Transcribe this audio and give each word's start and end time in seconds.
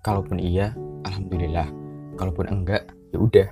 Kalaupun 0.00 0.40
iya, 0.40 0.72
alhamdulillah. 1.04 1.68
Kalaupun 2.16 2.48
enggak, 2.48 2.88
ya 3.12 3.20
udah. 3.20 3.48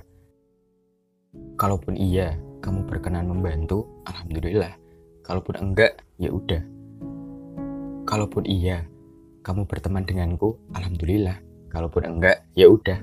Kalaupun 1.61 1.93
iya, 1.93 2.41
kamu 2.57 2.89
berkenan 2.89 3.29
membantu, 3.29 3.85
alhamdulillah. 4.09 4.73
Kalaupun 5.21 5.61
enggak, 5.61 6.01
ya 6.17 6.33
udah. 6.33 6.65
Kalaupun 8.09 8.49
iya, 8.49 8.81
kamu 9.45 9.69
berteman 9.69 10.09
denganku, 10.09 10.57
alhamdulillah. 10.73 11.37
Kalaupun 11.69 12.09
enggak, 12.09 12.41
ya 12.57 12.65
udah. 12.65 12.97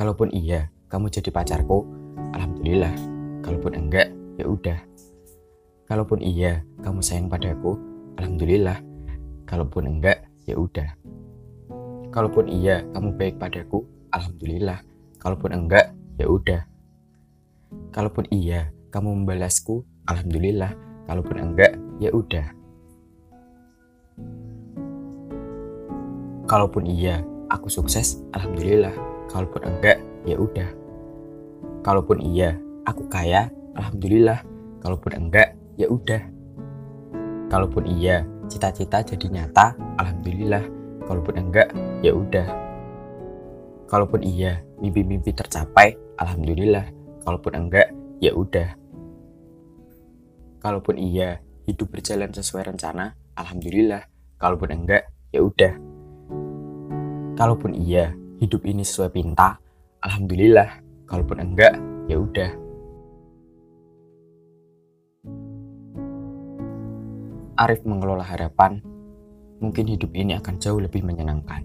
Kalaupun 0.00 0.32
iya, 0.32 0.72
kamu 0.88 1.12
jadi 1.12 1.28
pacarku, 1.28 1.84
alhamdulillah. 2.32 2.96
Kalaupun 3.44 3.76
enggak, 3.76 4.08
ya 4.40 4.48
udah. 4.48 4.80
Kalaupun 5.84 6.24
iya, 6.24 6.64
kamu 6.80 7.04
sayang 7.04 7.28
padaku, 7.28 7.76
alhamdulillah. 8.16 8.80
Kalaupun 9.44 9.92
enggak, 9.92 10.24
ya 10.48 10.56
udah. 10.56 10.88
Kalaupun 12.14 12.46
iya, 12.46 12.86
kamu 12.94 13.18
baik 13.18 13.42
padaku, 13.42 13.82
alhamdulillah. 14.14 14.86
Kalaupun 15.18 15.50
enggak, 15.50 15.98
ya 16.14 16.30
udah. 16.30 16.62
Kalaupun 17.90 18.30
iya, 18.30 18.70
kamu 18.94 19.18
membalasku, 19.18 19.82
alhamdulillah. 20.06 20.78
Kalaupun 21.10 21.42
enggak, 21.42 21.74
ya 21.98 22.14
udah. 22.14 22.54
Kalaupun 26.46 26.86
iya, 26.86 27.26
aku 27.50 27.66
sukses, 27.66 28.22
alhamdulillah. 28.30 28.94
Kalaupun 29.26 29.66
enggak, 29.66 29.98
ya 30.22 30.38
udah. 30.38 30.70
Kalaupun 31.82 32.22
iya, 32.22 32.54
aku 32.86 33.10
kaya, 33.10 33.50
alhamdulillah. 33.74 34.38
Kalaupun 34.78 35.18
enggak, 35.18 35.58
ya 35.74 35.90
udah. 35.90 36.22
Kalaupun 37.50 37.90
iya, 37.90 38.22
cita-cita 38.46 39.02
jadi 39.02 39.26
nyata, 39.34 39.74
alhamdulillah. 39.98 40.83
Kalaupun 41.04 41.36
enggak, 41.36 41.68
ya 42.00 42.16
udah. 42.16 42.48
Kalaupun 43.84 44.24
iya, 44.24 44.64
mimpi-mimpi 44.80 45.36
tercapai, 45.36 45.92
alhamdulillah. 46.16 46.88
Kalaupun 47.20 47.52
enggak, 47.52 47.92
ya 48.24 48.32
udah. 48.32 48.72
Kalaupun 50.64 50.96
iya, 50.96 51.44
hidup 51.68 51.92
berjalan 51.92 52.32
sesuai 52.32 52.72
rencana, 52.72 53.12
alhamdulillah. 53.36 54.08
Kalaupun 54.40 54.72
enggak, 54.72 55.12
ya 55.28 55.44
udah. 55.44 55.76
Kalaupun 57.36 57.76
iya, 57.76 58.16
hidup 58.40 58.64
ini 58.64 58.80
sesuai 58.80 59.12
pinta, 59.12 59.60
alhamdulillah. 60.00 60.80
Kalaupun 61.04 61.36
enggak, 61.44 61.76
ya 62.08 62.16
udah. 62.16 62.50
Arif 67.60 67.84
mengelola 67.84 68.24
harapan, 68.24 68.80
mungkin 69.64 69.88
hidup 69.88 70.12
ini 70.12 70.36
akan 70.36 70.60
jauh 70.60 70.76
lebih 70.76 71.00
menyenangkan. 71.00 71.64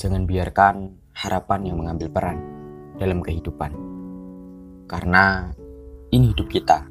Jangan 0.00 0.24
biarkan 0.24 0.96
harapan 1.12 1.60
yang 1.68 1.76
mengambil 1.76 2.08
peran 2.08 2.40
dalam 2.96 3.20
kehidupan. 3.20 3.76
Karena 4.88 5.52
ini 6.08 6.32
hidup 6.32 6.48
kita, 6.48 6.88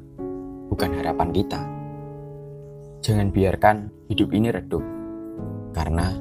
bukan 0.70 0.94
harapan 1.02 1.34
kita. 1.34 1.60
Jangan 3.02 3.34
biarkan 3.34 3.90
hidup 4.06 4.30
ini 4.30 4.54
redup, 4.54 4.86
karena 5.74 6.14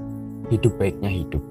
hidup 0.49 0.73
baiknya 0.81 1.13
hidup. 1.13 1.43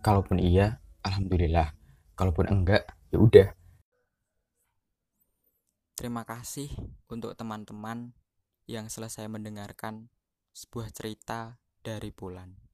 Kalaupun 0.00 0.40
iya, 0.40 0.80
alhamdulillah. 1.04 1.76
Kalaupun 2.16 2.48
enggak, 2.48 2.88
ya 3.12 3.20
udah. 3.20 3.57
Terima 5.98 6.22
kasih 6.22 6.70
untuk 7.10 7.34
teman-teman 7.34 8.14
yang 8.70 8.86
selesai 8.86 9.26
mendengarkan 9.26 10.06
sebuah 10.54 10.94
cerita 10.94 11.58
dari 11.82 12.14
Bulan. 12.14 12.67